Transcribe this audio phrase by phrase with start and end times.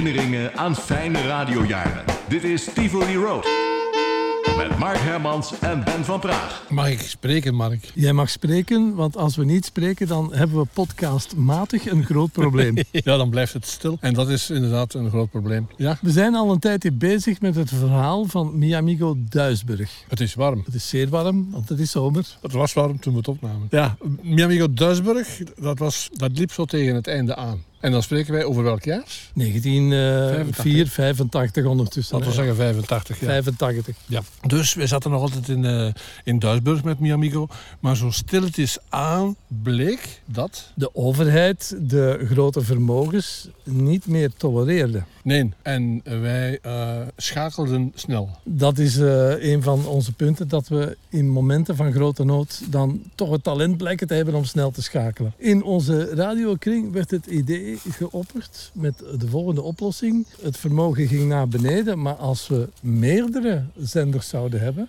[0.00, 2.04] herinneringen aan fijne radiojaren.
[2.28, 3.46] Dit is Tivoli Road.
[4.56, 6.64] Met Mark Hermans en Ben van Praag.
[6.68, 7.90] Mag ik spreken, Mark?
[7.94, 12.76] Jij mag spreken, want als we niet spreken, dan hebben we podcastmatig een groot probleem.
[12.90, 13.96] Ja, dan blijft het stil.
[14.00, 15.68] En dat is inderdaad een groot probleem.
[15.76, 19.90] Ja, We zijn al een tijdje bezig met het verhaal van Miamigo Duisburg.
[20.08, 20.62] het is warm.
[20.64, 22.24] Het is zeer warm, want het is zomer.
[22.42, 23.66] Het was warm toen we het opnamen.
[23.70, 27.62] Ja, Miamigo Duisburg, dat, was, dat liep zo tegen het einde aan.
[27.80, 29.04] En dan spreken wij over welk jaar?
[29.34, 32.14] 1904, 85 ondertussen.
[32.14, 33.30] Laten we zeggen 85 jaar.
[33.30, 33.96] 85.
[34.06, 34.22] Ja.
[34.46, 35.88] Dus we zaten nog altijd in, eh,
[36.24, 37.48] in Duisburg met Miamigo.
[37.80, 40.72] Maar zo stilletjes aan bleek dat...
[40.74, 45.02] De overheid de grote vermogens niet meer tolereerde.
[45.22, 48.28] Nee, en wij eh, schakelden snel.
[48.44, 53.02] Dat is eh, een van onze punten, dat we in momenten van grote nood dan
[53.14, 55.32] toch het talent blijken te hebben om snel te schakelen.
[55.36, 60.26] In onze radiokring werd het idee geopperd met de volgende oplossing.
[60.42, 64.88] Het vermogen ging naar beneden, maar als we meerdere zenders zouden hebben,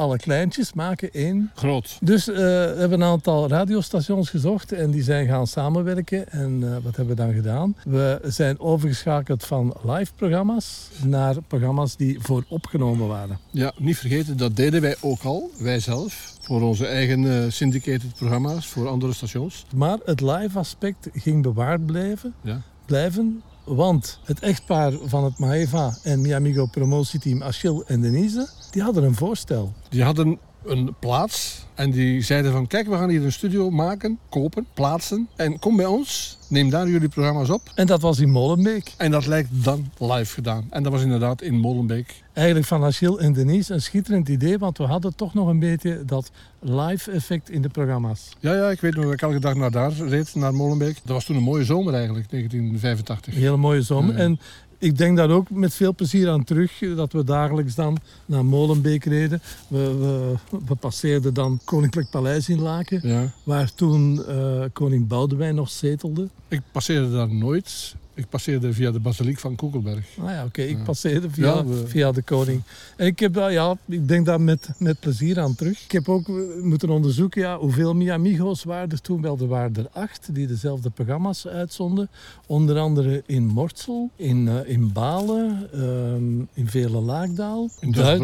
[0.00, 1.50] alle kleintjes maken één.
[1.54, 1.98] Groot.
[2.00, 6.28] Dus eh, we hebben een aantal radiostations gezocht en die zijn gaan samenwerken.
[6.32, 7.76] En eh, wat hebben we dan gedaan?
[7.84, 13.38] We zijn overgeschakeld van live programma's naar programma's die vooropgenomen waren.
[13.50, 16.34] Ja, niet vergeten, dat deden wij ook al, wij zelf.
[16.40, 19.64] Voor onze eigen eh, syndicated programma's, voor andere stations.
[19.74, 22.60] Maar het live aspect ging bewaard blijven, Ja.
[22.86, 23.42] blijven
[23.74, 29.14] want het echtpaar van het Maeva en Miamigo promotieteam Achille en Denise, die hadden een
[29.14, 29.72] voorstel.
[29.88, 34.18] Die hadden een plaats en die zeiden van kijk, we gaan hier een studio maken,
[34.28, 35.28] kopen, plaatsen.
[35.36, 37.60] En kom bij ons, neem daar jullie programma's op.
[37.74, 38.94] En dat was in Molenbeek.
[38.96, 40.66] En dat lijkt dan live gedaan.
[40.70, 42.22] En dat was inderdaad in Molenbeek.
[42.32, 46.04] Eigenlijk van Achille en Denise een schitterend idee, want we hadden toch nog een beetje
[46.04, 46.30] dat
[46.60, 48.28] live effect in de programma's.
[48.38, 50.94] Ja, ja, ik weet nog dat ik elke dag naar daar reed, naar Molenbeek.
[50.94, 53.34] Dat was toen een mooie zomer eigenlijk, 1985.
[53.34, 54.16] Een hele mooie zomer.
[54.16, 54.20] Ja.
[54.20, 54.40] En
[54.80, 59.04] ik denk daar ook met veel plezier aan terug dat we dagelijks dan naar Molenbeek
[59.04, 59.40] reden.
[59.68, 60.34] We, we,
[60.66, 63.32] we passeerden dan Koninklijk Paleis in Laken, Ja.
[63.42, 66.28] waar toen eh, koning Boudewijn nog zetelde.
[66.48, 67.94] Ik passeerde daar nooit.
[68.14, 70.06] Ik passeerde via de basiliek van Koekelberg.
[70.16, 72.62] Nou ja, oké, ik passeerde via, Ja, we- via de koning.
[72.96, 75.84] En ik, heb, daar, ja, ik denk daar met, met plezier aan terug.
[75.84, 79.22] Ik heb ook eh, moeten onderzoeken ja, hoeveel Miamigo's waren er toen.
[79.22, 82.08] Wel, er waren er acht die dezelfde programma's uitzonden.
[82.46, 88.18] Onder andere in Mortsel, in, eh, in Balen, ehm, in Vele Laagdaal, In ja.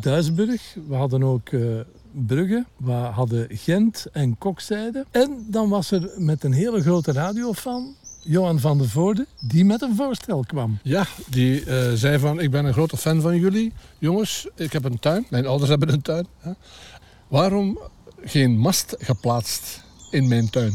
[0.00, 0.76] Duisburg.
[0.88, 1.60] We hadden ook eh,
[2.26, 5.04] Brugge, we hadden Gent en Kokzijde.
[5.10, 9.82] En dan was er met een hele grote radiofan, Johan van der Voorde, die met
[9.82, 10.78] een voorstel kwam.
[10.82, 13.72] Ja, die eh, zei van, ik ben een grote fan van jullie.
[13.98, 15.26] Jongens, ik heb een tuin.
[15.30, 16.26] Mijn ouders hebben een tuin.
[16.38, 16.50] Hè.
[17.28, 17.78] Waarom
[18.24, 20.74] geen mast geplaatst in mijn tuin?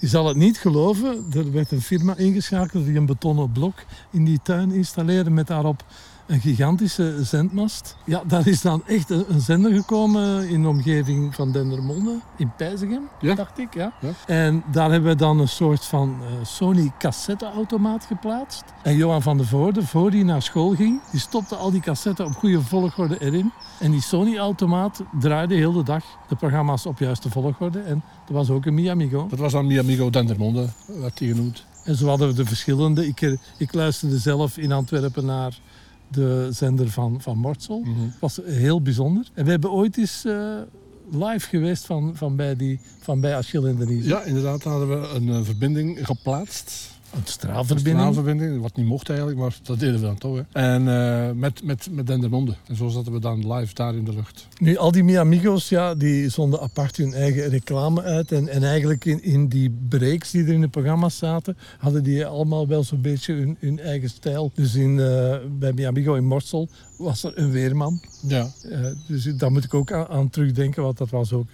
[0.00, 3.74] Je zal het niet geloven, er werd een firma ingeschakeld die een betonnen blok
[4.12, 5.84] in die tuin installeerde met daarop
[6.26, 7.96] een gigantische zendmast.
[8.04, 12.52] Ja, daar is dan echt een, een zender gekomen in de omgeving van Dendermonde, in
[12.56, 13.34] Pijzegem, Ja.
[13.34, 13.74] dacht ik.
[13.74, 13.92] Ja.
[14.00, 14.10] Ja.
[14.26, 18.64] En daar hebben we dan een soort van eh, Sony cassetteautomaat geplaatst.
[18.82, 22.26] En Johan van der Voorde, voor hij naar school ging, die stopte al die cassetten
[22.26, 23.52] op goede volgorde erin.
[23.80, 27.78] En die Sony-automaat draaide heel de dag de programma's op juiste volgorde.
[27.80, 29.26] En er was ook een Miamigo.
[29.28, 30.68] Dat was dan Mi Amigo Dendermonde,
[31.00, 31.64] werd die genoemd.
[31.84, 33.06] En zo hadden we de verschillende.
[33.06, 35.58] Ik, eh, ik luisterde zelf in Antwerpen naar
[36.08, 37.82] de zender van, van Mortsel.
[37.84, 39.26] Het was heel bijzonder.
[39.34, 40.56] En we hebben ooit eens eh,
[41.10, 44.08] live geweest van, van, bij die, van bij Achille en Denise.
[44.08, 46.95] Ja, inderdaad hadden we een eh, verbinding geplaatst.
[47.16, 47.96] Een straalverbinding.
[47.96, 50.36] straalverbinding, wat niet mocht eigenlijk, maar dat deden we dan toch.
[50.36, 50.42] Hè.
[50.60, 52.54] En eh, met, met, met Dendermonde.
[52.66, 54.46] En zo zaten we dan live daar in de lucht.
[54.60, 58.32] Nu, al die Miamigos, ja, die zonden apart hun eigen reclame uit.
[58.32, 62.26] En, en eigenlijk in, in die breaks die er in de programma's zaten, hadden die
[62.26, 64.50] allemaal wel zo'n beetje hun, hun eigen stijl.
[64.54, 66.68] Dus in, eh, bij Miamigo in Morsel
[66.98, 68.00] was er een weerman.
[68.26, 71.48] Ja, Eh, dus daar moet ik ook aan, aan terugdenken, want dat was ook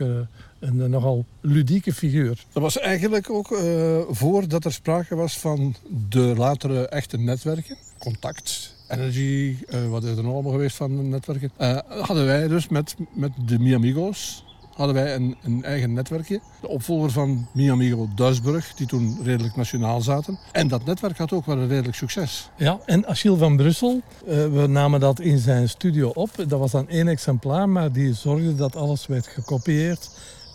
[0.62, 2.44] een, nogal ludieke figuur.
[2.52, 5.74] Dat was eigenlijk ook eh, voordat er sprake was van
[6.08, 7.76] de latere echte netwerken.
[7.98, 11.50] Contact, Energy, eh, wat is er nog allemaal geweest van netwerken.
[11.56, 14.44] Eh, hadden wij dus met, met de Miamigos
[14.74, 16.40] hadden wij een, een eigen netwerkje.
[16.60, 20.38] De opvolger van Miamigo Duisburg, die toen redelijk nationaal zaten.
[20.52, 22.50] En dat netwerk had ook wel een redelijk succes.
[22.56, 26.30] Ja, en Achille van Brussel, we namen dat in zijn studio op.
[26.36, 30.10] Dat was dan één exemplaar, maar die zorgde dat alles werd gekopieerd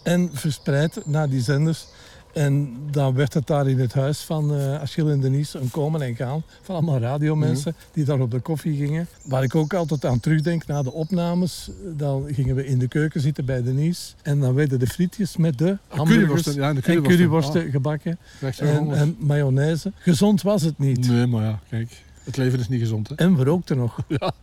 [0.08, 1.88] en verspreid naar die zenders.
[2.34, 6.02] En dan werd het daar in het huis van uh, Achille en Denise een komen
[6.02, 9.08] en gaan van allemaal radiomensen mm die daar op de koffie gingen.
[9.26, 13.22] Waar ik ook altijd aan terugdenk na de opnames, dan gingen we in de keuken
[13.22, 17.66] zitten bij Denise en dan werden de frietjes met de hamburgers ja, de en curryworsten
[17.66, 17.72] ah.
[17.72, 18.18] gebakken
[18.58, 19.92] en, en mayonaise.
[19.98, 21.08] Gezond was het niet.
[21.08, 22.06] Nee, maar ja, kijk.
[22.28, 23.16] Het leven is niet gezond, hè?
[23.16, 23.98] En we rookten nog.
[24.20, 24.34] Ja.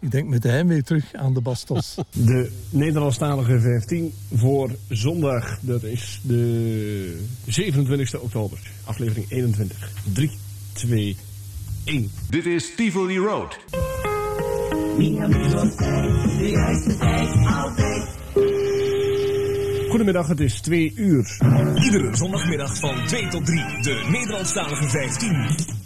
[0.00, 1.94] Ik denk met hem weer terug aan de Bastos.
[2.12, 5.58] De Nederlandstalige 15 voor zondag.
[5.60, 8.58] Dat is de 27e oktober.
[8.84, 9.90] Aflevering 21.
[10.12, 10.30] 3,
[10.72, 11.16] 2,
[11.84, 12.10] 1.
[12.30, 13.58] Dit is Tivoli Road.
[19.88, 21.38] Goedemiddag, het is 2 uur.
[21.82, 23.58] Iedere zondagmiddag van 2 tot 3.
[23.58, 25.79] De Nederlandstalige 15.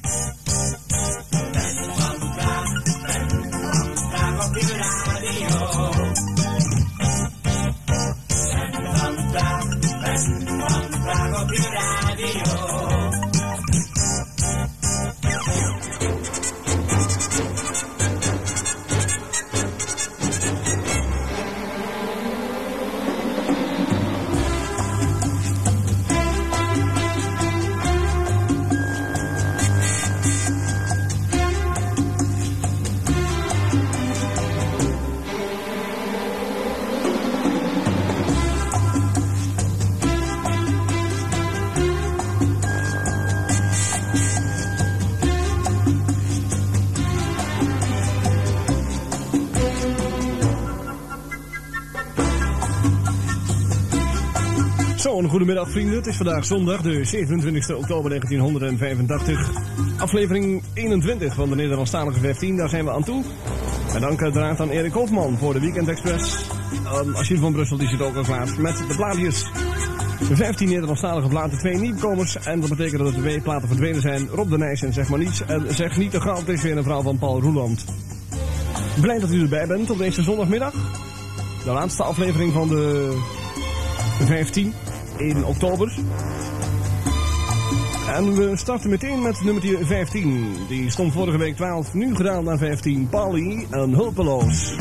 [55.28, 55.96] Goedemiddag vrienden.
[55.96, 59.50] Het is vandaag zondag, de 27 oktober 1985.
[59.98, 63.24] Aflevering 21 van de Nederlandstalige 15, daar zijn we aan toe.
[63.94, 66.50] En dank uiteraard aan Erik Hofman voor de Weekend Express.
[66.94, 69.50] Um, Achille van Brussel die zit ook al klaar met de plaatjes.
[70.28, 72.36] De 15 Nederlandstalige platen, twee nieuwkomers.
[72.36, 74.28] En dat betekent dat er twee platen verdwenen zijn.
[74.28, 75.44] Rob de Nijs en Zeg maar niets.
[75.44, 77.84] En Zeg niet te gauw, het is weer een verhaal van Paul Roeland.
[79.00, 80.72] Blij dat u erbij bent op deze zondagmiddag.
[81.64, 83.16] De laatste aflevering van de
[84.24, 84.72] 15
[85.16, 85.92] in oktober.
[88.08, 90.56] En we starten meteen met nummer 15.
[90.68, 93.08] Die stond vorige week 12, nu gedaan naar 15.
[93.08, 94.74] Pali en Hulpeloos.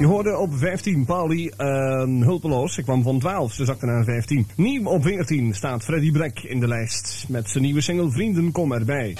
[0.00, 2.78] Je hoorde op 15 Pali en Hulpeloos.
[2.78, 4.46] Ik kwam van 12, ze zakte naar 15.
[4.56, 7.24] Nieuw op 14 staat Freddy Breck in de lijst.
[7.28, 9.16] Met zijn nieuwe single Vrienden kom erbij.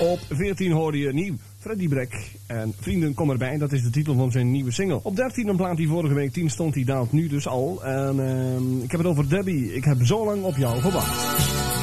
[0.00, 3.58] Op 14 hoorde je nieuw Freddy Breck en Vrienden kom erbij.
[3.58, 5.00] Dat is de titel van zijn nieuwe single.
[5.02, 7.84] Op 13 een plaat die vorige week 10 stond, die daalt nu dus al.
[7.84, 9.74] En uh, ik heb het over Debbie.
[9.74, 11.75] Ik heb zo lang op jou gewacht.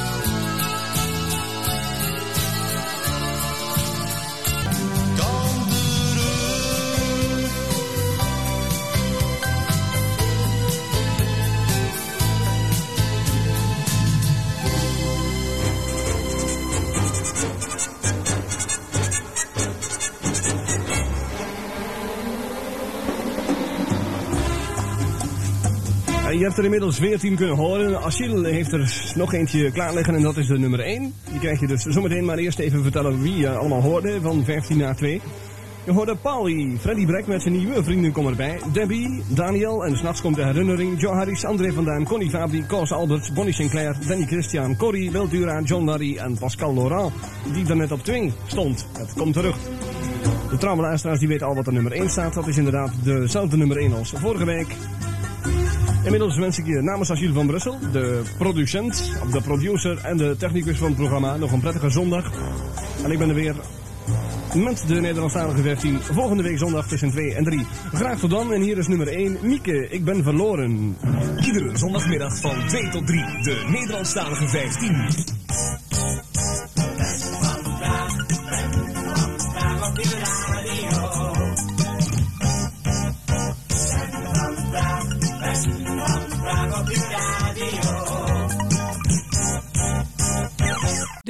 [26.38, 28.02] Je hebt er inmiddels 14 kunnen horen.
[28.02, 31.14] Achille heeft er nog eentje klaar liggen en dat is de nummer 1.
[31.32, 34.78] Die krijg je dus zometeen maar eerst even vertellen wie je allemaal hoorde van 15
[34.78, 35.22] naar 2.
[35.86, 38.60] Je hoorde Pauli, Freddy Breck met zijn nieuwe vrienden komen erbij.
[38.74, 41.02] Debbie, Daniel en s'nachts komt de herinnering.
[41.02, 45.62] Joe Harris, André van Duin, Connie Fabri, Koos Alberts, Bonnie Sinclair, Danny Christian, Corrie, Wildura,
[45.62, 47.14] John Larry en Pascal Laurent.
[47.54, 48.88] Die er net op 2 stond.
[48.98, 49.58] Het komt terug.
[50.50, 52.34] De trouwe die weten al wat er nummer 1 staat.
[52.34, 54.68] Dat is inderdaad dezelfde nummer 1 als vorige week.
[56.04, 60.78] Inmiddels wens ik je namens Achille van Brussel, de producent, de producer en de technicus
[60.78, 62.32] van het programma nog een prettige zondag.
[63.04, 63.56] En ik ben er weer
[64.54, 67.66] met de Nederlandstalige 15 volgende week zondag tussen 2 en 3.
[67.94, 70.98] Graag tot dan en hier is nummer 1, Mieke, ik ben verloren.
[71.46, 75.33] Iedere zondagmiddag van 2 tot 3, de Nederlandstalige 15.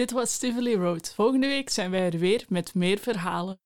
[0.04, 1.14] Dit was Stively Road.
[1.14, 3.63] Volgende week zijn wij er weer met meer verhalen.